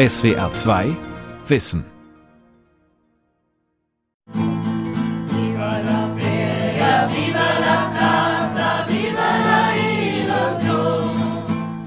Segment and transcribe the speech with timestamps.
[0.00, 0.96] SWR 2
[1.46, 1.84] Wissen.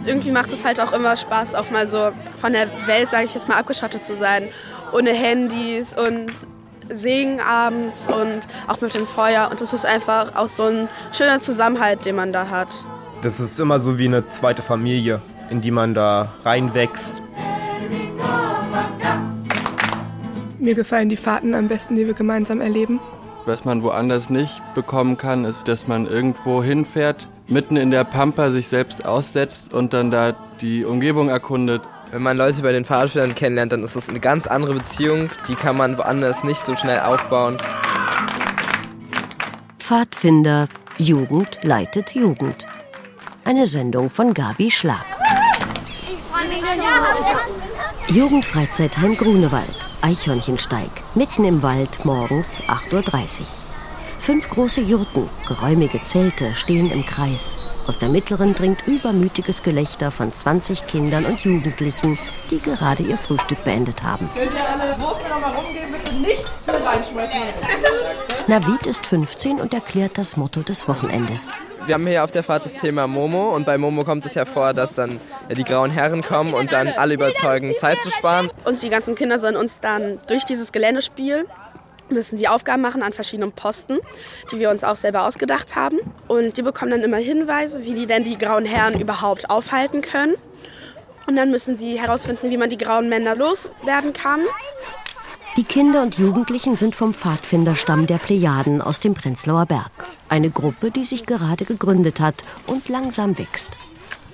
[0.06, 3.34] Irgendwie macht es halt auch immer Spaß, auch mal so von der Welt, sage ich
[3.34, 4.50] jetzt mal, abgeschottet zu sein.
[4.92, 6.32] Ohne Handys und
[6.90, 9.48] singen abends und auch mit dem Feuer.
[9.50, 12.86] Und das ist einfach auch so ein schöner Zusammenhalt, den man da hat.
[13.24, 15.20] Das ist immer so wie eine zweite Familie,
[15.50, 17.24] in die man da reinwächst.
[20.64, 23.02] Mir gefallen die Fahrten am besten, die wir gemeinsam erleben.
[23.46, 28.50] Was man woanders nicht bekommen kann, ist, dass man irgendwo hinfährt, mitten in der Pampa
[28.50, 31.82] sich selbst aussetzt und dann da die Umgebung erkundet.
[32.12, 35.30] Wenn man Leute bei den Pfadfindern kennenlernt, dann ist das eine ganz andere Beziehung.
[35.50, 37.58] Die kann man woanders nicht so schnell aufbauen.
[39.80, 42.68] Pfadfinder Jugend leitet Jugend.
[43.44, 45.06] Eine Sendung von Gabi Schlag.
[48.08, 53.48] Jugendfreizeitheim Grunewald, Eichhörnchensteig, mitten im Wald, morgens 8.30 Uhr.
[54.20, 57.58] Fünf große Jurten, geräumige Zelte stehen im Kreis.
[57.88, 62.20] Aus der mittleren dringt übermütiges Gelächter von 20 Kindern und Jugendlichen,
[62.52, 64.30] die gerade ihr Frühstück beendet haben.
[64.36, 67.40] Könnt ihr alle Wurst noch mal rumgehen, bitte nicht hier reinschmeißen.
[68.48, 71.54] Navid ist 15 und erklärt das Motto des Wochenendes.
[71.86, 74.46] Wir haben hier auf der Fahrt das Thema Momo und bei Momo kommt es ja
[74.46, 75.20] vor, dass dann
[75.52, 78.50] die grauen Herren kommen und dann alle überzeugen, Zeit zu sparen.
[78.64, 81.46] Und die ganzen Kinder sollen uns dann durch dieses Geländespiel
[82.10, 84.00] müssen sie Aufgaben machen an verschiedenen Posten,
[84.52, 86.00] die wir uns auch selber ausgedacht haben.
[86.28, 90.36] Und die bekommen dann immer Hinweise, wie die denn die grauen Herren überhaupt aufhalten können.
[91.28, 94.42] Und dann müssen sie herausfinden, wie man die grauen Männer loswerden kann.
[95.56, 99.92] Die Kinder und Jugendlichen sind vom Pfadfinderstamm der Plejaden aus dem Prenzlauer Berg.
[100.28, 103.78] Eine Gruppe, die sich gerade gegründet hat und langsam wächst.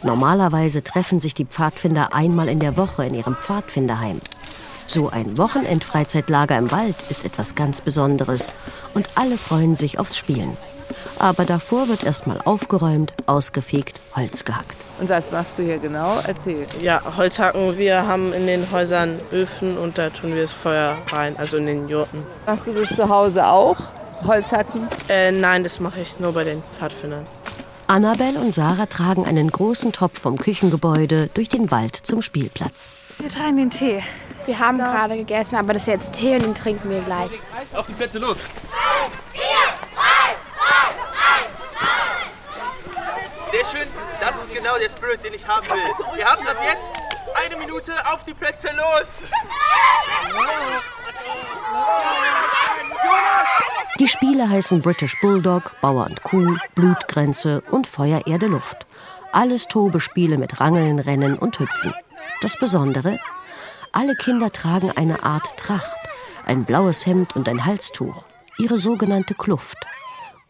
[0.01, 4.21] Normalerweise treffen sich die Pfadfinder einmal in der Woche in ihrem Pfadfinderheim.
[4.87, 8.53] So ein Wochenendfreizeitlager im Wald ist etwas ganz Besonderes
[8.93, 10.55] und alle freuen sich aufs Spielen.
[11.19, 14.88] Aber davor wird erstmal aufgeräumt, ausgefegt, Holz gehackt.
[14.99, 16.19] Und was machst du hier genau?
[16.27, 16.65] Erzähl.
[16.81, 17.77] Ja, Holzhacken.
[17.77, 21.65] Wir haben in den Häusern Öfen und da tun wir das Feuer rein, also in
[21.65, 22.25] den Jurten.
[22.45, 23.77] Machst du das zu Hause auch?
[24.25, 24.87] Holzhacken?
[25.07, 27.25] Äh, nein, das mache ich nur bei den Pfadfindern.
[27.87, 32.93] Annabelle und Sarah tragen einen großen Topf vom Küchengebäude durch den Wald zum Spielplatz.
[33.17, 34.03] Wir tragen den Tee.
[34.45, 37.31] Wir haben gerade gegessen, aber das ist jetzt Tee und den trinken wir gleich.
[37.73, 38.37] Auf die Plätze, los!
[43.51, 43.87] Sehr schön,
[44.21, 46.17] das ist genau der Spirit, den ich haben will.
[46.17, 47.01] Ihr habt ab jetzt
[47.33, 49.23] eine Minute auf die Plätze, los!
[53.99, 58.85] Die Spiele heißen British Bulldog, Bauer und Kuh, Blutgrenze und Feuer, Erde, Luft.
[59.31, 61.93] Alles Tobespiele mit Rangeln, Rennen und Hüpfen.
[62.41, 63.19] Das Besondere?
[63.91, 65.99] Alle Kinder tragen eine Art Tracht,
[66.45, 68.23] ein blaues Hemd und ein Halstuch,
[68.57, 69.77] ihre sogenannte Kluft.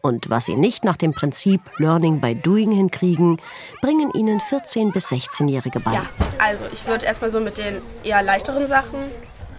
[0.02, 3.40] Und was sie nicht nach dem Prinzip Learning by Doing hinkriegen,
[3.82, 5.92] bringen ihnen 14- bis 16-Jährige bei.
[5.92, 6.06] Ja,
[6.38, 8.98] also ich würde erstmal so mit den eher leichteren Sachen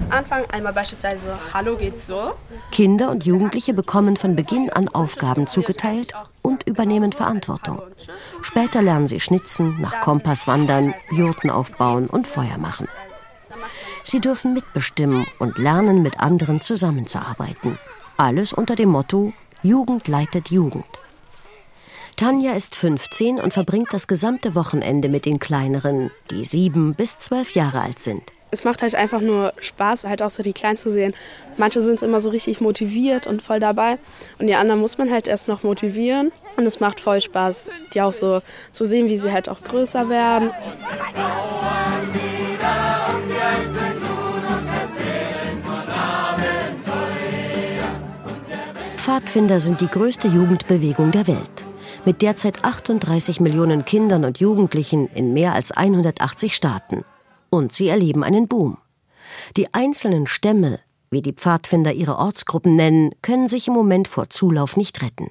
[0.09, 0.45] anfangen.
[0.51, 2.33] Einmal beispielsweise Hallo geht's so.
[2.71, 7.81] Kinder und Jugendliche bekommen von Beginn an Aufgaben zugeteilt und übernehmen Verantwortung.
[8.41, 12.87] Später lernen sie schnitzen, nach Kompass wandern, Jurten aufbauen und Feuer machen.
[14.03, 17.77] Sie dürfen mitbestimmen und lernen, mit anderen zusammenzuarbeiten.
[18.17, 19.33] Alles unter dem Motto
[19.63, 20.85] Jugend leitet Jugend.
[22.17, 27.51] Tanja ist 15 und verbringt das gesamte Wochenende mit den Kleineren, die sieben bis zwölf
[27.51, 28.23] Jahre alt sind.
[28.49, 31.13] Es macht halt einfach nur Spaß, halt auch so die Kleinen zu sehen.
[31.57, 33.99] Manche sind immer so richtig motiviert und voll dabei
[34.39, 36.31] und die anderen muss man halt erst noch motivieren.
[36.57, 38.41] Und es macht voll Spaß, die auch so
[38.71, 40.51] zu sehen, wie sie halt auch größer werden.
[49.11, 51.65] Pfadfinder sind die größte Jugendbewegung der Welt.
[52.05, 57.03] Mit derzeit 38 Millionen Kindern und Jugendlichen in mehr als 180 Staaten.
[57.49, 58.77] Und sie erleben einen Boom.
[59.57, 60.79] Die einzelnen Stämme,
[61.09, 65.29] wie die Pfadfinder ihre Ortsgruppen nennen, können sich im Moment vor Zulauf nicht retten.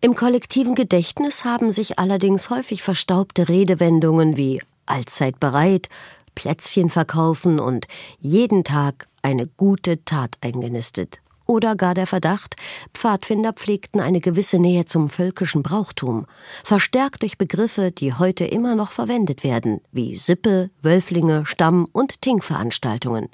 [0.00, 5.90] Im kollektiven Gedächtnis haben sich allerdings häufig verstaubte Redewendungen wie allzeit bereit,
[6.34, 7.86] Plätzchen verkaufen und
[8.20, 12.54] jeden Tag eine gute Tat eingenistet oder gar der Verdacht,
[12.94, 16.26] Pfadfinder pflegten eine gewisse Nähe zum völkischen Brauchtum,
[16.62, 23.28] verstärkt durch Begriffe, die heute immer noch verwendet werden, wie Sippe, Wölflinge, Stamm- und Tinkveranstaltungen.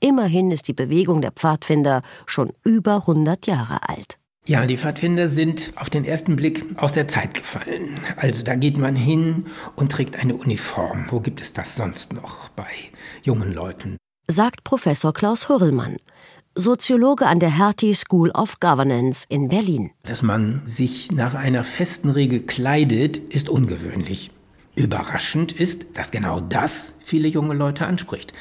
[0.00, 4.18] Immerhin ist die Bewegung der Pfadfinder schon über 100 Jahre alt.
[4.46, 8.00] Ja, die Pfadfinder sind auf den ersten Blick aus der Zeit gefallen.
[8.16, 9.44] Also da geht man hin
[9.76, 11.06] und trägt eine Uniform.
[11.10, 12.70] Wo gibt es das sonst noch bei
[13.22, 13.98] jungen Leuten?
[14.26, 15.96] Sagt Professor Klaus Hürrellmann,
[16.60, 19.92] Soziologe an der Hertie School of Governance in Berlin.
[20.02, 24.32] Dass man sich nach einer festen Regel kleidet, ist ungewöhnlich.
[24.74, 28.32] Überraschend ist, dass genau das viele junge Leute anspricht.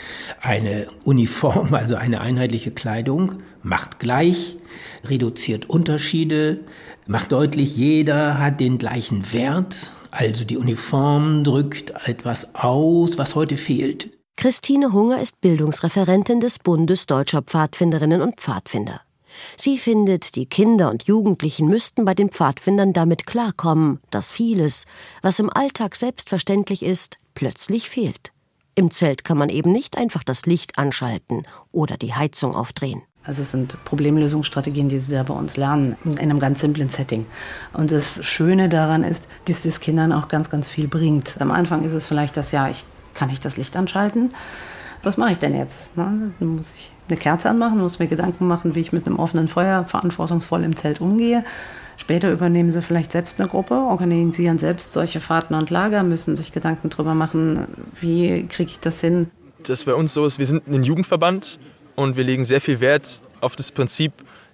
[0.42, 4.58] Eine Uniform, also eine einheitliche Kleidung, macht gleich,
[5.06, 6.62] reduziert Unterschiede,
[7.06, 9.92] macht deutlich, jeder hat den gleichen Wert.
[10.10, 14.17] Also die Uniform drückt etwas aus, was heute fehlt.
[14.40, 19.02] Christine Hunger ist Bildungsreferentin des Bundes Deutscher Pfadfinderinnen und Pfadfinder.
[19.56, 24.86] Sie findet, die Kinder und Jugendlichen müssten bei den Pfadfindern damit klarkommen, dass vieles,
[25.24, 28.32] was im Alltag selbstverständlich ist, plötzlich fehlt.
[28.76, 31.42] Im Zelt kann man eben nicht einfach das Licht anschalten
[31.72, 33.02] oder die Heizung aufdrehen.
[33.24, 37.26] Also es sind Problemlösungsstrategien, die sie da bei uns lernen, in einem ganz simplen Setting.
[37.74, 41.42] Und das Schöne daran ist, dass es Kindern auch ganz, ganz viel bringt.
[41.42, 42.86] Am Anfang ist es vielleicht das, ja, ich
[43.18, 44.34] kann ich das Licht anschalten.
[45.04, 45.92] Was mache ich denn jetzt?
[45.96, 49.20] Na, dann muss ich eine Kerze anmachen, muss mir Gedanken machen, wie ich mit einem
[49.20, 51.44] offenen Feuer verantwortungsvoll im Zelt umgehe.
[51.98, 56.52] Später übernehmen sie vielleicht selbst eine Gruppe, organisieren selbst solche Fahrten und Lager, müssen sich
[56.52, 57.68] Gedanken darüber machen,
[58.00, 59.30] wie kriege ich das hin.
[59.64, 61.60] Das bei uns so ist, wir sind ein Jugendverband
[61.96, 64.12] und wir legen sehr viel Wert auf das Prinzip,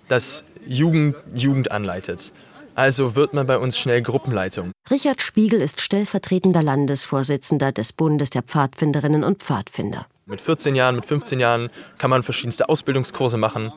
[0.08, 2.32] dass Jugend Jugend anleitet.
[2.76, 4.72] Also wird man bei uns schnell Gruppenleitung.
[4.90, 10.08] Richard Spiegel ist stellvertretender Landesvorsitzender des Bundes der Pfadfinderinnen und Pfadfinder.
[10.26, 13.72] Mit 14 Jahren, mit 15 Jahren kann man verschiedenste Ausbildungskurse machen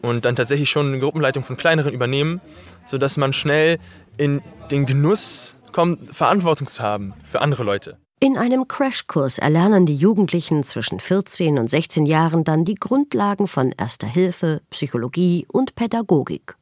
[0.00, 2.40] und dann tatsächlich schon eine Gruppenleitung von kleineren übernehmen,
[2.86, 3.78] sodass man schnell
[4.16, 4.40] in
[4.70, 7.98] den Genuss kommt, Verantwortung zu haben für andere Leute.
[8.20, 13.72] In einem Crashkurs erlernen die Jugendlichen zwischen 14 und 16 Jahren dann die Grundlagen von
[13.76, 16.54] Erster Hilfe, Psychologie und Pädagogik.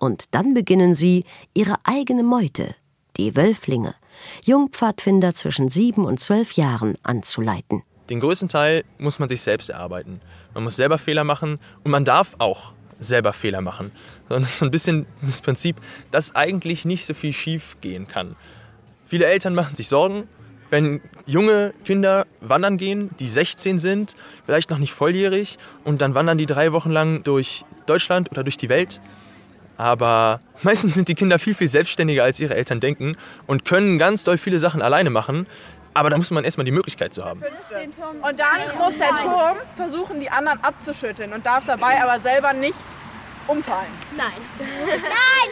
[0.00, 1.24] Und dann beginnen sie,
[1.54, 2.74] ihre eigene Meute,
[3.18, 3.94] die Wölflinge,
[4.44, 7.82] Jungpfadfinder zwischen sieben und zwölf Jahren, anzuleiten.
[8.08, 10.22] Den größten Teil muss man sich selbst erarbeiten.
[10.54, 13.92] Man muss selber Fehler machen und man darf auch selber Fehler machen.
[14.30, 15.76] Das ist so ein bisschen das Prinzip,
[16.10, 18.36] dass eigentlich nicht so viel schief gehen kann.
[19.06, 20.28] Viele Eltern machen sich Sorgen,
[20.70, 24.16] wenn junge Kinder wandern gehen, die 16 sind,
[24.46, 28.56] vielleicht noch nicht volljährig, und dann wandern die drei Wochen lang durch Deutschland oder durch
[28.56, 29.02] die Welt
[29.80, 33.16] aber meistens sind die Kinder viel, viel selbstständiger, als ihre Eltern denken
[33.46, 35.46] und können ganz doll viele Sachen alleine machen.
[35.94, 37.42] Aber da muss man erstmal die Möglichkeit zu haben.
[37.42, 42.76] Und dann muss der Turm versuchen, die anderen abzuschütteln und darf dabei aber selber nicht
[43.48, 43.90] umfallen.
[44.16, 44.28] Nein.
[44.58, 44.98] nein,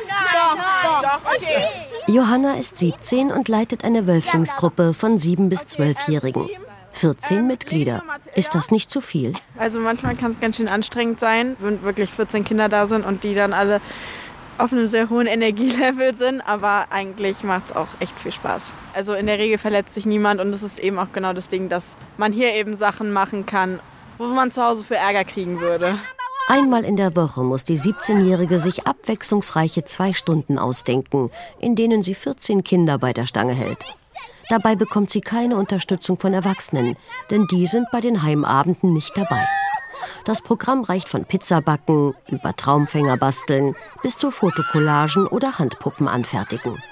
[0.06, 1.64] nein, doch, doch, doch, okay.
[2.06, 6.46] Johanna ist 17 und leitet eine Wölflingsgruppe von 7- bis 12-Jährigen.
[6.98, 8.02] 14 Mitglieder.
[8.34, 9.34] Ist das nicht zu viel?
[9.56, 13.24] Also manchmal kann es ganz schön anstrengend sein, wenn wirklich 14 Kinder da sind und
[13.24, 13.80] die dann alle
[14.58, 18.74] auf einem sehr hohen Energielevel sind, aber eigentlich macht es auch echt viel Spaß.
[18.92, 21.68] Also in der Regel verletzt sich niemand und es ist eben auch genau das Ding,
[21.68, 23.78] dass man hier eben Sachen machen kann,
[24.18, 25.98] wo man zu Hause für Ärger kriegen würde.
[26.48, 31.30] Einmal in der Woche muss die 17-Jährige sich abwechslungsreiche zwei Stunden ausdenken,
[31.60, 33.84] in denen sie 14 Kinder bei der Stange hält.
[34.48, 36.96] Dabei bekommt sie keine Unterstützung von Erwachsenen,
[37.30, 39.46] denn die sind bei den Heimabenden nicht dabei.
[40.24, 46.82] Das Programm reicht von Pizzabacken über Traumfänger basteln bis zu Fotokollagen oder Handpuppen anfertigen.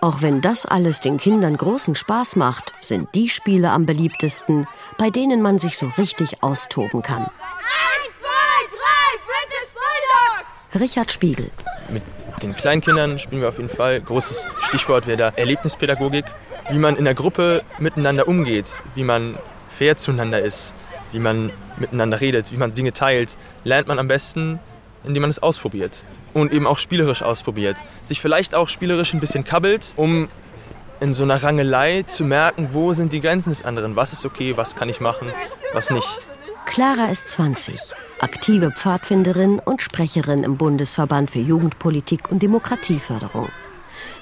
[0.00, 4.66] Auch wenn das alles den Kindern großen Spaß macht, sind die Spiele am beliebtesten,
[4.98, 7.22] bei denen man sich so richtig austoben kann.
[7.22, 10.80] Eins, zwei, drei, British Bulldog!
[10.82, 11.50] Richard Spiegel.
[11.88, 12.02] Mit
[12.42, 14.00] den kleinen Kindern spielen wir auf jeden Fall.
[14.00, 16.24] Großes Stichwort wäre da Erlebnispädagogik
[16.70, 19.36] wie man in der Gruppe miteinander umgeht, wie man
[19.70, 20.74] fair zueinander ist,
[21.12, 24.58] wie man miteinander redet, wie man Dinge teilt, lernt man am besten,
[25.04, 27.78] indem man es ausprobiert und eben auch spielerisch ausprobiert.
[28.04, 30.28] Sich vielleicht auch spielerisch ein bisschen kabbelt, um
[30.98, 34.56] in so einer Rangelei zu merken, wo sind die Grenzen des anderen, was ist okay,
[34.56, 35.28] was kann ich machen,
[35.72, 36.08] was nicht.
[36.64, 37.78] Clara ist 20,
[38.20, 43.48] aktive Pfadfinderin und Sprecherin im Bundesverband für Jugendpolitik und Demokratieförderung.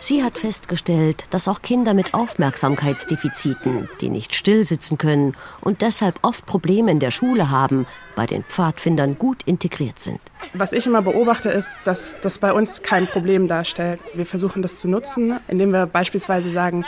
[0.07, 6.45] Sie hat festgestellt, dass auch Kinder mit Aufmerksamkeitsdefiziten, die nicht stillsitzen können und deshalb oft
[6.45, 10.21] Probleme in der Schule haben, bei den Pfadfindern gut integriert sind.
[10.53, 13.99] Was ich immer beobachte, ist, dass das bei uns kein Problem darstellt.
[14.13, 16.85] Wir versuchen das zu nutzen, indem wir beispielsweise sagen,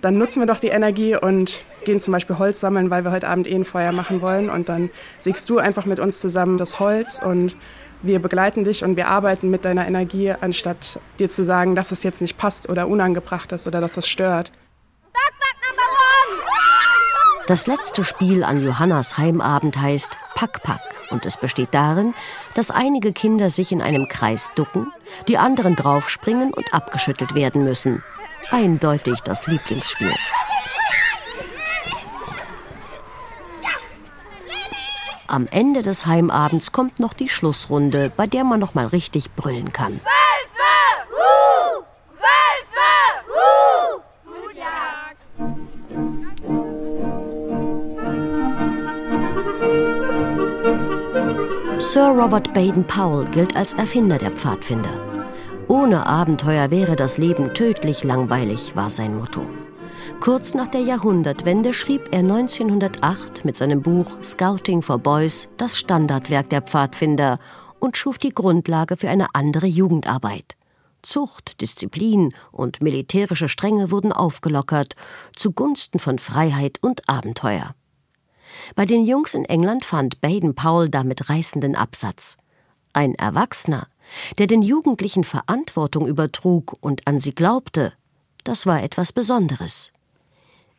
[0.00, 3.28] dann nutzen wir doch die Energie und gehen zum Beispiel Holz sammeln, weil wir heute
[3.28, 4.50] Abend eh ein Feuer machen wollen.
[4.50, 7.54] Und dann siegst du einfach mit uns zusammen das Holz und
[8.02, 12.02] wir begleiten dich und wir arbeiten mit deiner Energie, anstatt dir zu sagen, dass es
[12.02, 14.52] jetzt nicht passt oder unangebracht ist oder dass das stört.
[17.46, 22.12] Das letzte Spiel an Johannas Heimabend heißt Pack Pack Und es besteht darin,
[22.54, 24.92] dass einige Kinder sich in einem Kreis ducken,
[25.28, 28.02] die anderen draufspringen und abgeschüttelt werden müssen.
[28.50, 30.12] Eindeutig das Lieblingsspiel.
[35.28, 39.72] Am Ende des Heimabends kommt noch die Schlussrunde, bei der man noch mal richtig brüllen
[39.72, 40.00] kann.
[51.78, 54.90] Sir Robert Baden-Powell gilt als Erfinder der Pfadfinder.
[55.66, 59.46] Ohne Abenteuer wäre das Leben tödlich langweilig, war sein Motto.
[60.20, 66.50] Kurz nach der Jahrhundertwende schrieb er 1908 mit seinem Buch Scouting for Boys das Standardwerk
[66.50, 67.38] der Pfadfinder
[67.78, 70.56] und schuf die Grundlage für eine andere Jugendarbeit.
[71.02, 74.94] Zucht, Disziplin und militärische Strenge wurden aufgelockert,
[75.34, 77.74] zugunsten von Freiheit und Abenteuer.
[78.74, 82.38] Bei den Jungs in England fand Baden-Powell damit reißenden Absatz.
[82.92, 83.88] Ein Erwachsener,
[84.38, 87.92] der den Jugendlichen Verantwortung übertrug und an sie glaubte,
[88.44, 89.92] das war etwas Besonderes.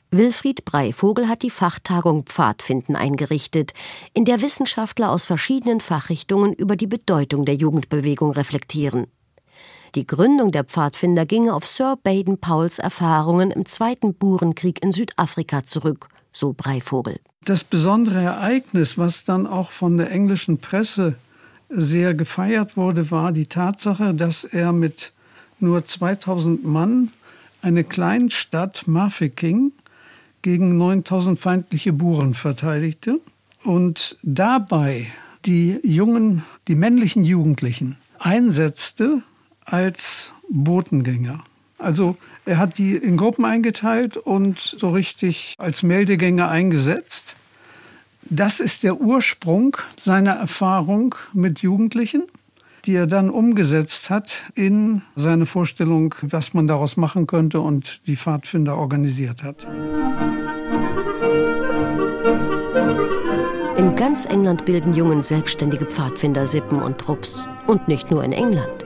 [0.09, 3.73] Wilfried Breivogel hat die Fachtagung Pfadfinden eingerichtet,
[4.13, 9.07] in der Wissenschaftler aus verschiedenen Fachrichtungen über die Bedeutung der Jugendbewegung reflektieren.
[9.95, 16.07] Die Gründung der Pfadfinder ginge auf Sir Baden-Powells Erfahrungen im Zweiten Burenkrieg in Südafrika zurück,
[16.31, 17.19] so Breivogel.
[17.43, 21.17] Das besondere Ereignis, was dann auch von der englischen Presse
[21.69, 25.11] sehr gefeiert wurde, war die Tatsache, dass er mit
[25.59, 27.11] nur 2000 Mann
[27.61, 29.73] eine Kleinstadt Mafeking
[30.47, 33.19] gegen 9000 feindliche Buren verteidigte
[33.65, 35.07] und dabei
[35.43, 39.23] die jungen, die männlichen Jugendlichen einsetzte
[39.65, 41.43] als Botengänger.
[41.79, 47.35] Also er hat die in Gruppen eingeteilt und so richtig als Meldegänger eingesetzt.
[48.21, 52.23] Das ist der Ursprung seiner Erfahrung mit Jugendlichen
[52.87, 58.15] die er dann umgesetzt hat in seine Vorstellung, was man daraus machen könnte und die
[58.15, 59.67] Pfadfinder organisiert hat.
[63.77, 67.45] In ganz England bilden Jungen selbstständige Pfadfinder Sippen und Trupps.
[67.67, 68.85] Und nicht nur in England.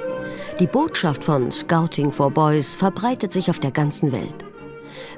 [0.59, 4.45] Die Botschaft von Scouting for Boys verbreitet sich auf der ganzen Welt.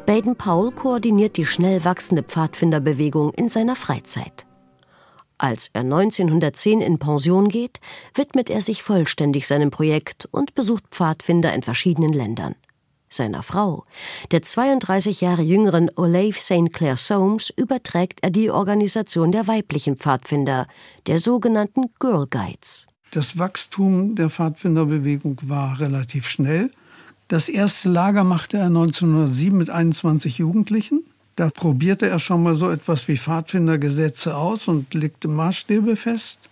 [0.06, 4.46] Baden-Powell koordiniert die schnell wachsende Pfadfinderbewegung in seiner Freizeit.
[5.38, 7.80] Als er 1910 in Pension geht,
[8.16, 12.56] widmet er sich vollständig seinem Projekt und besucht Pfadfinder in verschiedenen Ländern.
[13.10, 13.86] Seiner Frau,
[14.32, 16.74] der 32 Jahre jüngeren Olave St.
[16.74, 20.66] Clair Soames, überträgt er die Organisation der weiblichen Pfadfinder,
[21.06, 22.88] der sogenannten Girl Guides.
[23.12, 26.72] Das Wachstum der Pfadfinderbewegung war relativ schnell.
[27.28, 31.04] Das erste Lager machte er 1907 mit 21 Jugendlichen.
[31.36, 36.50] Da probierte er schon mal so etwas wie Pfadfindergesetze aus und legte Maßstäbe fest.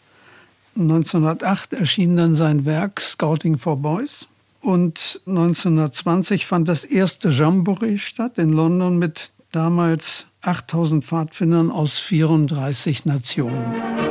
[0.76, 4.28] 1908 erschien dann sein Werk Scouting for Boys.
[4.62, 13.06] Und 1920 fand das erste Jamboree statt in London mit damals 8000 Pfadfindern aus 34
[13.06, 14.11] Nationen.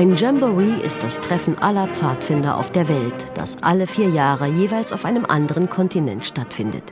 [0.00, 4.94] Ein Jamboree ist das Treffen aller Pfadfinder auf der Welt, das alle vier Jahre jeweils
[4.94, 6.84] auf einem anderen Kontinent stattfindet.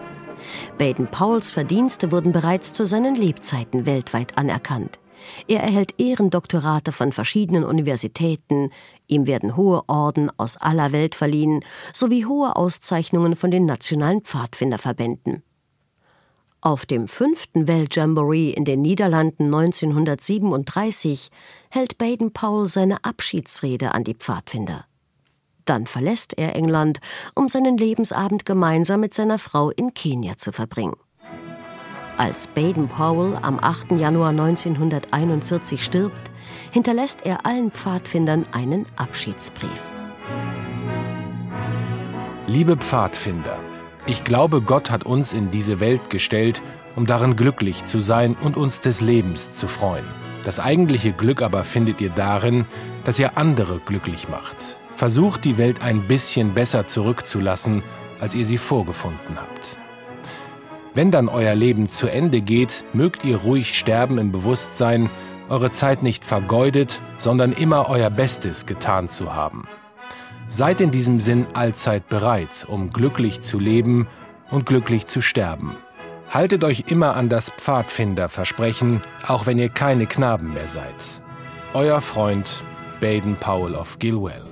[0.76, 4.98] Baden-Powells Verdienste wurden bereits zu seinen Lebzeiten weltweit anerkannt.
[5.46, 8.68] Er erhält Ehrendoktorate von verschiedenen Universitäten,
[9.06, 15.42] ihm werden hohe Orden aus aller Welt verliehen, sowie hohe Auszeichnungen von den nationalen Pfadfinderverbänden.
[16.60, 21.30] Auf dem fünften Weltjamboree in den Niederlanden 1937
[21.70, 24.84] hält Baden-Powell seine Abschiedsrede an die Pfadfinder.
[25.64, 26.98] Dann verlässt er England,
[27.36, 30.96] um seinen Lebensabend gemeinsam mit seiner Frau in Kenia zu verbringen.
[32.16, 33.92] Als Baden-Powell am 8.
[33.92, 36.32] Januar 1941 stirbt,
[36.72, 39.92] hinterlässt er allen Pfadfindern einen Abschiedsbrief.
[42.48, 43.60] Liebe Pfadfinder,
[44.08, 46.62] ich glaube, Gott hat uns in diese Welt gestellt,
[46.96, 50.06] um darin glücklich zu sein und uns des Lebens zu freuen.
[50.42, 52.64] Das eigentliche Glück aber findet ihr darin,
[53.04, 54.78] dass ihr andere glücklich macht.
[54.94, 57.84] Versucht die Welt ein bisschen besser zurückzulassen,
[58.18, 59.76] als ihr sie vorgefunden habt.
[60.94, 65.10] Wenn dann euer Leben zu Ende geht, mögt ihr ruhig sterben im Bewusstsein,
[65.50, 69.68] eure Zeit nicht vergeudet, sondern immer euer Bestes getan zu haben.
[70.48, 74.08] Seid in diesem Sinn allzeit bereit, um glücklich zu leben
[74.50, 75.76] und glücklich zu sterben.
[76.30, 81.22] Haltet euch immer an das Pfadfinderversprechen, auch wenn ihr keine Knaben mehr seid.
[81.74, 82.64] Euer Freund
[83.00, 84.42] Baden Powell of Gilwell.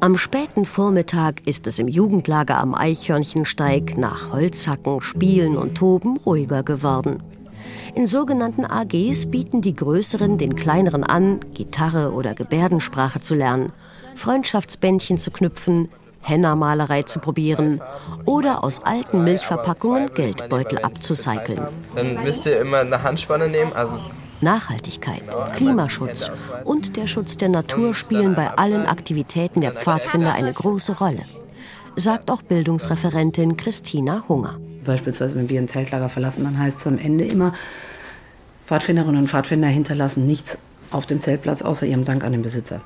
[0.00, 6.62] Am späten Vormittag ist es im Jugendlager am Eichhörnchensteig nach Holzhacken, Spielen und Toben ruhiger
[6.62, 7.22] geworden.
[7.94, 13.72] In sogenannten AGs bieten die Größeren den Kleineren an, Gitarre oder Gebärdensprache zu lernen,
[14.14, 15.88] Freundschaftsbändchen zu knüpfen,
[16.20, 17.80] Henna-Malerei zu probieren
[18.24, 21.60] oder aus alten Milchverpackungen Geldbeutel abzucyceln.
[21.94, 23.98] Dann müsst ihr immer eine Handspanne nehmen, also
[24.40, 25.22] Nachhaltigkeit,
[25.54, 26.30] Klimaschutz
[26.64, 31.22] und der Schutz der Natur spielen bei allen Aktivitäten der Pfadfinder eine große Rolle,
[31.96, 34.58] sagt auch Bildungsreferentin Christina Hunger.
[34.84, 37.52] Beispielsweise, wenn wir ein Zeltlager verlassen, dann heißt es am Ende immer,
[38.64, 40.58] Pfadfinderinnen und Pfadfinder hinterlassen nichts
[40.90, 42.80] auf dem Zeltplatz außer ihrem Dank an den Besitzer.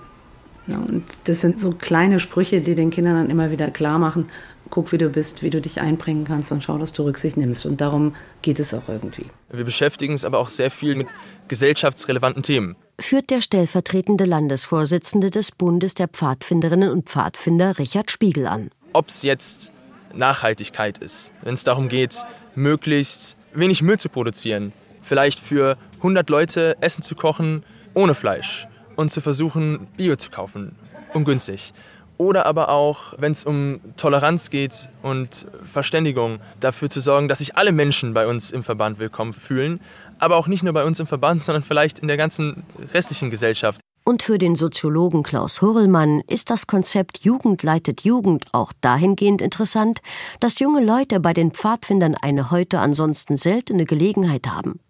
[0.66, 4.26] und das sind so kleine Sprüche, die den Kindern dann immer wieder klar machen,
[4.70, 7.64] guck, wie du bist, wie du dich einbringen kannst und schau, dass du Rücksicht nimmst.
[7.66, 9.26] Und darum geht es auch irgendwie.
[9.50, 11.08] Wir beschäftigen uns aber auch sehr viel mit
[11.48, 12.76] gesellschaftsrelevanten Themen.
[13.00, 18.70] Führt der stellvertretende Landesvorsitzende des Bundes der Pfadfinderinnen und Pfadfinder Richard Spiegel an.
[18.92, 19.72] Ob es jetzt
[20.14, 22.24] Nachhaltigkeit ist, wenn es darum geht,
[22.54, 24.72] möglichst wenig Müll zu produzieren,
[25.02, 30.74] vielleicht für 100 Leute Essen zu kochen ohne Fleisch und zu versuchen, Bio zu kaufen,
[31.14, 31.72] ungünstig.
[32.16, 37.56] Oder aber auch, wenn es um Toleranz geht und Verständigung, dafür zu sorgen, dass sich
[37.56, 39.80] alle Menschen bei uns im Verband willkommen fühlen.
[40.18, 43.80] Aber auch nicht nur bei uns im Verband, sondern vielleicht in der ganzen restlichen Gesellschaft.
[44.08, 50.00] Und für den Soziologen Klaus Hurlmann ist das Konzept Jugend leitet Jugend auch dahingehend interessant,
[50.40, 54.80] dass junge Leute bei den Pfadfindern eine heute ansonsten seltene Gelegenheit haben.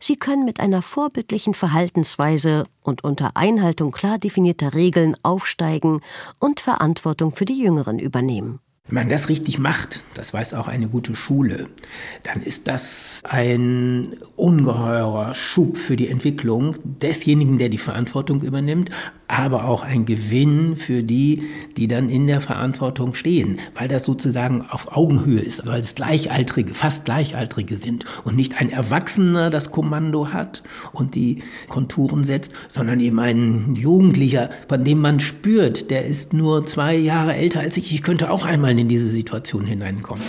[0.00, 6.00] Sie können mit einer vorbildlichen Verhaltensweise und unter Einhaltung klar definierter Regeln aufsteigen
[6.38, 8.60] und Verantwortung für die Jüngeren übernehmen.
[8.86, 11.68] Wenn man das richtig macht, das weiß auch eine gute Schule,
[12.22, 18.90] dann ist das ein ungeheurer Schub für die Entwicklung desjenigen, der die Verantwortung übernimmt,
[19.28, 21.42] aber auch ein Gewinn für die,
[21.76, 26.74] die dann in der Verantwortung stehen, weil das sozusagen auf Augenhöhe ist, weil es Gleichaltrige,
[26.74, 30.62] fast Gleichaltrige sind und nicht ein Erwachsener das Kommando hat
[30.92, 36.66] und die Konturen setzt, sondern eben ein Jugendlicher, von dem man spürt, der ist nur
[36.66, 40.24] zwei Jahre älter als ich, ich könnte auch einmal in diese Situation hineinkommen.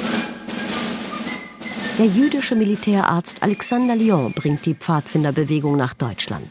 [1.98, 6.48] Der jüdische Militärarzt Alexander Lyon bringt die Pfadfinderbewegung nach Deutschland.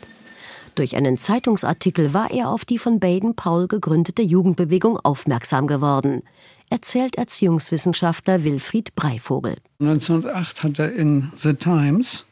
[0.75, 6.23] Durch einen Zeitungsartikel war er auf die von Baden-Paul gegründete Jugendbewegung aufmerksam geworden,
[6.69, 9.57] erzählt Erziehungswissenschaftler Wilfried Breivogel.
[9.81, 12.25] 1908 hat er in The Times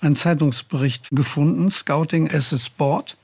[0.00, 3.16] einen Zeitungsbericht gefunden, Scouting as a Sport,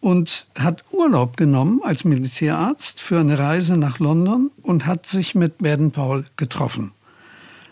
[0.00, 5.58] und hat Urlaub genommen als Militärarzt für eine Reise nach London und hat sich mit
[5.58, 6.92] Baden-Paul getroffen.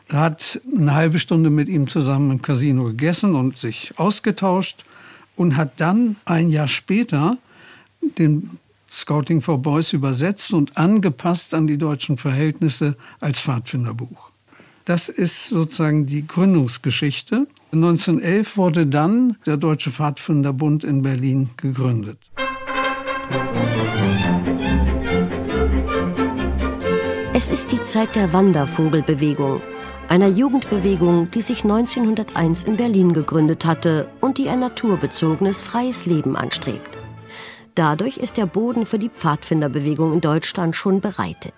[0.09, 4.85] Er hat eine halbe Stunde mit ihm zusammen im Casino gegessen und sich ausgetauscht
[5.38, 7.38] und hat dann ein Jahr später
[8.18, 8.59] den
[8.90, 14.31] Scouting for Boys übersetzt und angepasst an die deutschen Verhältnisse als Pfadfinderbuch.
[14.85, 17.46] Das ist sozusagen die Gründungsgeschichte.
[17.72, 22.18] 1911 wurde dann der Deutsche Pfadfinderbund in Berlin gegründet.
[27.35, 29.61] Es ist die Zeit der Wandervogelbewegung,
[30.09, 36.35] einer Jugendbewegung, die sich 1901 in Berlin gegründet hatte und die ein naturbezogenes, freies Leben
[36.35, 36.97] anstrebt.
[37.75, 41.55] Dadurch ist der Boden für die Pfadfinderbewegung in Deutschland schon bereitet.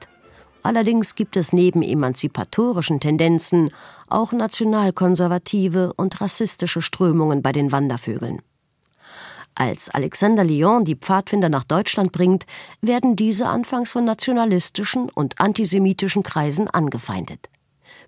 [0.63, 3.71] Allerdings gibt es neben emanzipatorischen Tendenzen
[4.09, 8.43] auch nationalkonservative und rassistische Strömungen bei den Wandervögeln.
[9.55, 12.47] Als Alexander Lyon die Pfadfinder nach Deutschland bringt,
[12.83, 17.49] werden diese anfangs von nationalistischen und antisemitischen Kreisen angefeindet.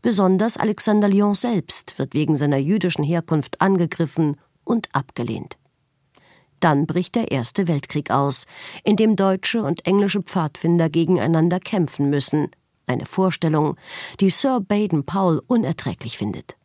[0.03, 5.57] Besonders Alexander Lyon selbst wird wegen seiner jüdischen Herkunft angegriffen und abgelehnt.
[6.59, 8.47] Dann bricht der Erste Weltkrieg aus,
[8.83, 12.51] in dem deutsche und englische Pfadfinder gegeneinander kämpfen müssen.
[12.87, 13.77] Eine Vorstellung,
[14.19, 16.57] die Sir Baden Powell unerträglich findet.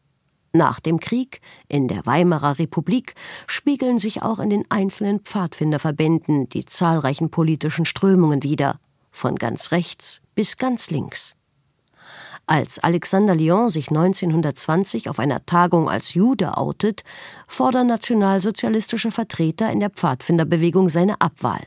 [0.51, 3.13] Nach dem Krieg, in der Weimarer Republik,
[3.45, 8.79] spiegeln sich auch in den einzelnen Pfadfinderverbänden die zahlreichen politischen Strömungen wider,
[9.11, 11.36] von ganz rechts bis ganz links.
[12.49, 17.03] Als Alexander Lyon sich 1920 auf einer Tagung als Jude outet,
[17.45, 21.61] fordern nationalsozialistische Vertreter in der Pfadfinderbewegung seine Abwahl.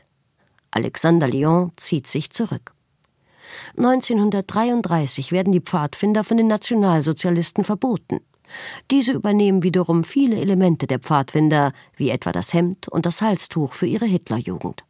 [0.71, 2.73] Alexander Lyon zieht sich zurück.
[3.77, 8.21] 1933 werden die Pfadfinder von den Nationalsozialisten verboten.
[8.89, 13.85] Diese übernehmen wiederum viele Elemente der Pfadfinder, wie etwa das Hemd und das Halstuch für
[13.85, 14.83] ihre Hitlerjugend.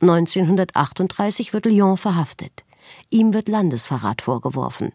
[0.00, 2.64] 1938 wird Lyon verhaftet.
[3.10, 4.92] Ihm wird Landesverrat vorgeworfen.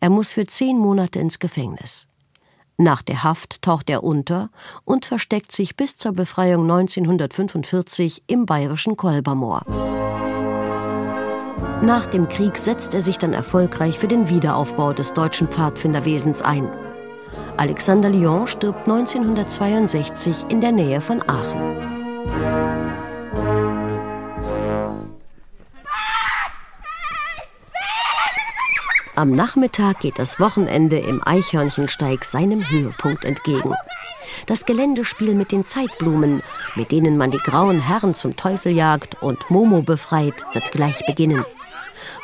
[0.00, 2.08] Er muss für zehn Monate ins Gefängnis.
[2.76, 4.50] Nach der Haft taucht er unter
[4.84, 9.62] und versteckt sich bis zur Befreiung 1945 im bayerischen Kolbermoor.
[11.82, 16.68] Nach dem Krieg setzt er sich dann erfolgreich für den Wiederaufbau des deutschen Pfadfinderwesens ein.
[17.56, 22.83] Alexander Lyon stirbt 1962 in der Nähe von Aachen.
[29.16, 33.72] Am Nachmittag geht das Wochenende im Eichhörnchensteig seinem Höhepunkt entgegen.
[34.46, 36.42] Das Geländespiel mit den Zeitblumen,
[36.74, 41.44] mit denen man die grauen Herren zum Teufel jagt und Momo befreit, wird gleich beginnen.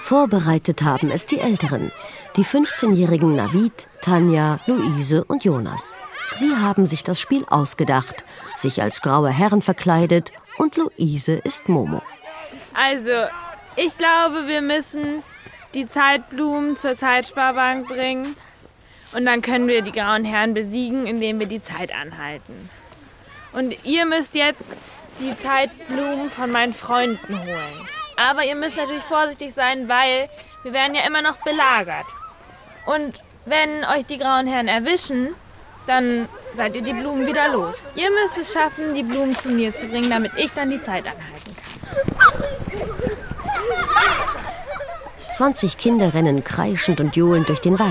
[0.01, 1.93] Vorbereitet haben es die Älteren,
[2.35, 5.97] die 15-jährigen Navid, Tanja, Luise und Jonas.
[6.35, 8.25] Sie haben sich das Spiel ausgedacht,
[8.57, 12.03] sich als graue Herren verkleidet und Luise ist Momo.
[12.75, 13.29] Also,
[13.77, 15.23] ich glaube, wir müssen
[15.75, 18.37] die Zeitblumen zur Zeitsparbank bringen
[19.13, 22.71] und dann können wir die grauen Herren besiegen, indem wir die Zeit anhalten.
[23.53, 24.81] Und ihr müsst jetzt
[25.19, 27.89] die Zeitblumen von meinen Freunden holen.
[28.17, 30.29] Aber ihr müsst natürlich vorsichtig sein, weil
[30.63, 32.07] wir werden ja immer noch belagert.
[32.87, 35.35] Und wenn euch die grauen Herren erwischen,
[35.87, 37.85] dann seid ihr die Blumen wieder los.
[37.95, 41.05] Ihr müsst es schaffen, die Blumen zu mir zu bringen, damit ich dann die Zeit
[41.07, 41.71] anhalten kann.
[45.31, 47.91] 20 Kinder rennen kreischend und johlend durch den Wald.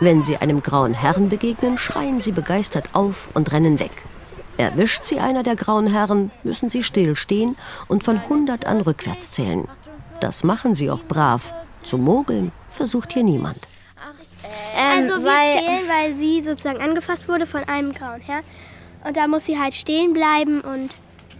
[0.00, 4.04] Wenn sie einem grauen Herrn begegnen, schreien sie begeistert auf und rennen weg.
[4.58, 9.68] Erwischt sie einer der grauen Herren, müssen sie stillstehen und von 100 an rückwärts zählen.
[10.20, 11.52] Das machen sie auch brav.
[11.84, 13.58] Zu mogeln versucht hier niemand.
[14.76, 18.44] Ähm, also wir weil, zählen, weil sie sozusagen angefasst wurde von einem grauen Herrn.
[19.04, 20.90] Und da muss sie halt stehen bleiben und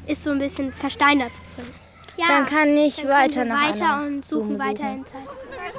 [0.07, 1.33] ist so ein bisschen versteinert.
[2.19, 5.23] Ja, dann kann ich dann weiter nach weiter und suchen weiter in Zeit.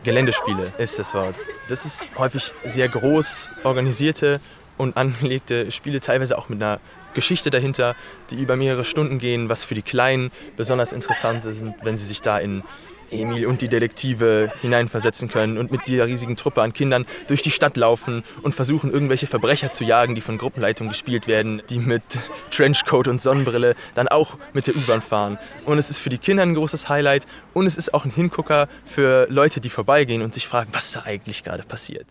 [0.04, 1.36] Geländespiele ist das Wort.
[1.68, 4.40] Das ist häufig sehr groß organisierte
[4.78, 6.80] und angelegte Spiele, teilweise auch mit einer
[7.14, 7.96] Geschichte dahinter,
[8.30, 12.22] die über mehrere Stunden gehen, was für die Kleinen besonders interessant ist, wenn sie sich
[12.22, 12.64] da in
[13.12, 17.52] Emil und die Detektive hineinversetzen können und mit dieser riesigen Truppe an Kindern durch die
[17.52, 22.04] Stadt laufen und versuchen, irgendwelche Verbrecher zu jagen, die von Gruppenleitungen gespielt werden, die mit
[22.52, 25.38] Trenchcoat und Sonnenbrille dann auch mit der U-Bahn fahren.
[25.66, 28.68] Und es ist für die Kinder ein großes Highlight und es ist auch ein Hingucker
[28.86, 32.08] für Leute, die vorbeigehen und sich fragen, was da eigentlich gerade passiert.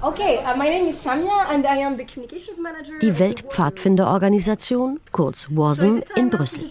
[0.00, 3.00] Okay, uh, my name is Samia and I am the communications manager.
[3.00, 6.68] Die Weltpfadfinderorganisation, kurz WASM, in Brüssel.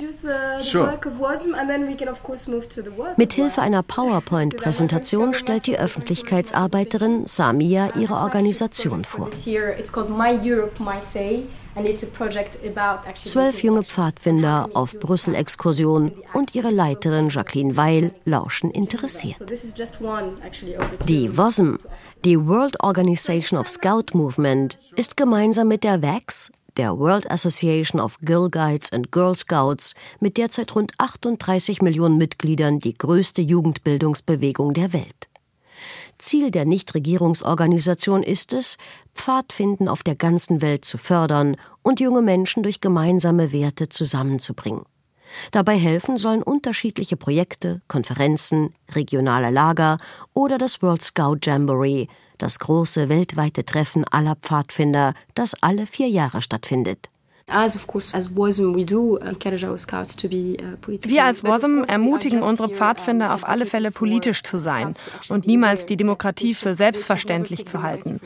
[3.17, 9.27] Mit Hilfe einer PowerPoint-Präsentation stellt die Öffentlichkeitsarbeiterin Samia ihre Organisation vor.
[13.23, 19.37] Zwölf junge Pfadfinder auf Brüssel-Exkursion und ihre Leiterin Jacqueline Weil lauschen interessiert.
[21.07, 21.75] Die WOSM,
[22.25, 28.17] die World Organization of Scout Movement, ist gemeinsam mit der WAX, der World Association of
[28.21, 34.93] Girl Guides and Girl Scouts, mit derzeit rund 38 Millionen Mitgliedern die größte Jugendbildungsbewegung der
[34.93, 35.27] Welt.
[36.19, 38.77] Ziel der Nichtregierungsorganisation ist es,
[39.15, 44.83] Pfadfinden auf der ganzen Welt zu fördern und junge Menschen durch gemeinsame Werte zusammenzubringen.
[45.51, 49.97] Dabei helfen sollen unterschiedliche Projekte, Konferenzen, regionale Lager
[50.33, 56.41] oder das World Scout Jamboree, das große weltweite Treffen aller Pfadfinder, das alle vier Jahre
[56.41, 57.09] stattfindet.
[57.49, 57.65] Uh,
[61.03, 64.93] Wir als WASM ermutigen unsere Pfadfinder auf alle Fälle politisch zu sein
[65.29, 68.19] und niemals die Demokratie für selbstverständlich zu halten.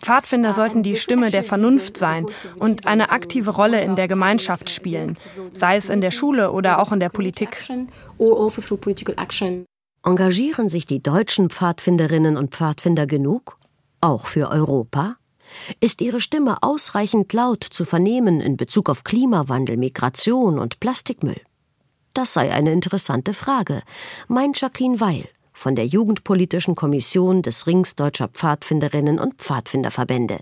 [0.00, 5.16] Pfadfinder sollten die Stimme der Vernunft sein und eine aktive Rolle in der Gemeinschaft spielen,
[5.54, 7.68] sei es in der Schule oder auch in der Politik.
[7.68, 9.64] Also
[10.04, 13.58] Engagieren sich die deutschen Pfadfinderinnen und Pfadfinder genug?
[14.00, 15.16] Auch für Europa?
[15.80, 21.40] Ist ihre Stimme ausreichend laut zu vernehmen in Bezug auf Klimawandel, Migration und Plastikmüll?
[22.14, 23.82] Das sei eine interessante Frage,
[24.28, 30.40] meint Jacqueline Weil von der Jugendpolitischen Kommission des Rings deutscher Pfadfinderinnen und Pfadfinderverbände.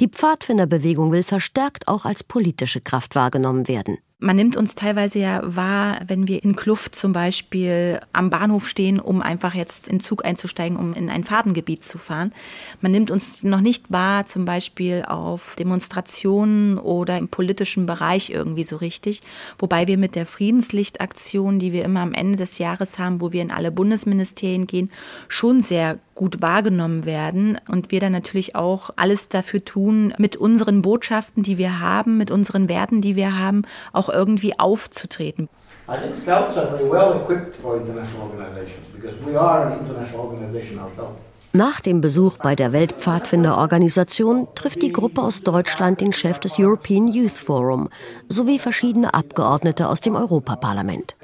[0.00, 3.98] Die Pfadfinderbewegung will verstärkt auch als politische Kraft wahrgenommen werden.
[4.20, 8.98] Man nimmt uns teilweise ja wahr, wenn wir in Kluft zum Beispiel am Bahnhof stehen,
[8.98, 12.32] um einfach jetzt in Zug einzusteigen, um in ein Fadengebiet zu fahren.
[12.80, 18.64] Man nimmt uns noch nicht wahr, zum Beispiel auf Demonstrationen oder im politischen Bereich irgendwie
[18.64, 19.22] so richtig.
[19.56, 23.42] Wobei wir mit der Friedenslichtaktion, die wir immer am Ende des Jahres haben, wo wir
[23.42, 24.90] in alle Bundesministerien gehen,
[25.28, 30.82] schon sehr gut wahrgenommen werden und wir dann natürlich auch alles dafür tun, mit unseren
[30.82, 35.48] Botschaften, die wir haben, mit unseren Werten, die wir haben, auch irgendwie aufzutreten.
[35.88, 40.26] I think Scouts are very well equipped for international organizations because we are an international
[40.26, 41.22] organization ourselves.
[41.54, 47.08] Nach dem Besuch bei der Weltpfadfinderorganisation trifft die Gruppe aus Deutschland den Chef des European
[47.08, 47.88] Youth Forum
[48.28, 51.16] sowie verschiedene Abgeordnete aus dem Europaparlament.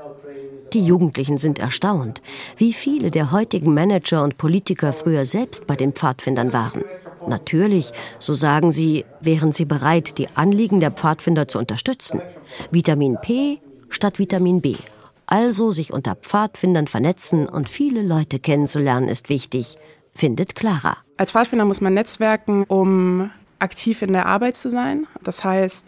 [0.75, 2.21] Die Jugendlichen sind erstaunt,
[2.57, 6.83] wie viele der heutigen Manager und Politiker früher selbst bei den Pfadfindern waren.
[7.29, 12.21] Natürlich, so sagen sie, wären sie bereit, die Anliegen der Pfadfinder zu unterstützen.
[12.73, 14.75] Vitamin P statt Vitamin B.
[15.27, 19.77] Also sich unter Pfadfindern vernetzen und viele Leute kennenzulernen ist wichtig,
[20.13, 20.97] findet Clara.
[21.17, 25.07] Als Pfadfinder muss man netzwerken, um aktiv in der Arbeit zu sein.
[25.23, 25.87] Das heißt,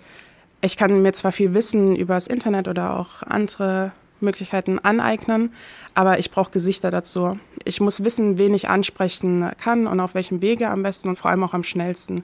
[0.60, 5.52] ich kann mir zwar viel Wissen über das Internet oder auch andere Möglichkeiten aneignen,
[5.94, 7.38] aber ich brauche Gesichter dazu.
[7.64, 11.30] Ich muss wissen, wen ich ansprechen kann und auf welchem Wege am besten und vor
[11.30, 12.22] allem auch am schnellsten,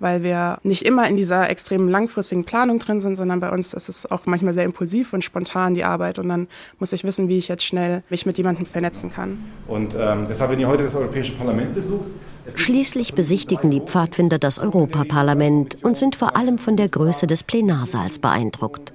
[0.00, 3.88] weil wir nicht immer in dieser extrem langfristigen Planung drin sind, sondern bei uns ist
[3.88, 7.38] es auch manchmal sehr impulsiv und spontan die Arbeit und dann muss ich wissen, wie
[7.38, 9.38] ich jetzt schnell mich mit jemandem vernetzen kann.
[9.66, 12.06] Und ähm, deshalb, wenn ihr heute das Europäische Parlament besucht,
[12.54, 18.18] Schließlich besichtigen die Pfadfinder das Europaparlament und sind vor allem von der Größe des Plenarsaals
[18.18, 18.92] beeindruckt.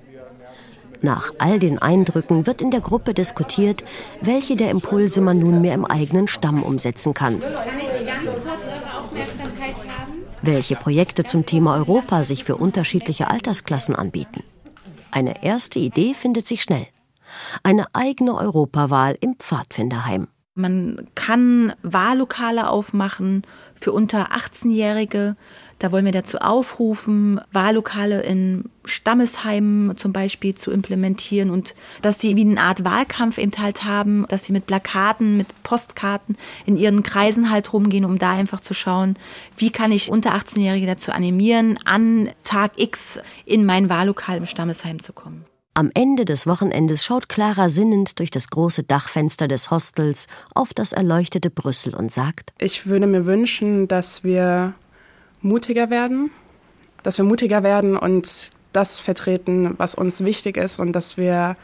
[1.01, 3.83] Nach all den Eindrücken wird in der Gruppe diskutiert,
[4.21, 7.41] welche der Impulse man nunmehr im eigenen Stamm umsetzen kann.
[10.41, 14.43] Welche Projekte zum Thema Europa sich für unterschiedliche Altersklassen anbieten.
[15.12, 16.88] Eine erste Idee findet sich schnell.
[17.63, 20.27] Eine eigene Europawahl im Pfadfinderheim.
[20.58, 23.43] Man kann Wahllokale aufmachen
[23.76, 25.36] für unter 18-Jährige.
[25.78, 32.36] Da wollen wir dazu aufrufen, Wahllokale in Stammesheimen zum Beispiel zu implementieren und dass sie
[32.36, 37.04] wie eine Art Wahlkampf eben halt haben, dass sie mit Plakaten, mit Postkarten in ihren
[37.04, 39.15] Kreisen halt rumgehen, um da einfach zu schauen,
[39.58, 45.00] wie kann ich unter 18-Jährige dazu animieren, an Tag X in mein Wahllokal im Stammesheim
[45.00, 45.46] zu kommen.
[45.77, 50.91] Am Ende des Wochenendes schaut Clara sinnend durch das große Dachfenster des Hostels auf das
[50.91, 54.73] erleuchtete Brüssel und sagt: Ich würde mir wünschen, dass wir
[55.41, 56.31] mutiger werden,
[57.03, 61.55] dass wir mutiger werden und das vertreten, was uns wichtig ist und dass wir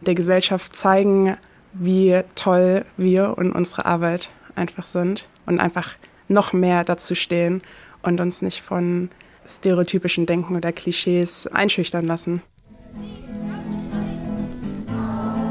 [0.00, 1.36] der Gesellschaft zeigen,
[1.74, 5.96] wie toll wir und unsere Arbeit einfach sind und einfach
[6.28, 7.60] noch mehr dazu stehen
[8.00, 9.10] und uns nicht von
[9.46, 12.40] stereotypischen Denken oder Klischees einschüchtern lassen.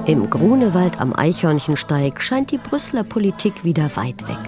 [0.09, 4.39] Im Grunewald am Eichhörnchensteig scheint die Brüsseler Politik wieder weit weg.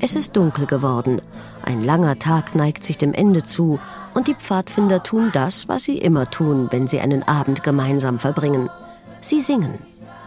[0.00, 1.20] Es ist dunkel geworden.
[1.64, 3.80] Ein langer Tag neigt sich dem Ende zu
[4.14, 8.70] und die Pfadfinder tun das, was sie immer tun, wenn sie einen Abend gemeinsam verbringen.
[9.20, 9.80] Sie singen.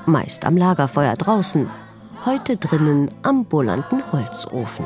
[0.05, 1.69] Meist am Lagerfeuer draußen,
[2.25, 4.85] heute drinnen am bullernden Holzofen.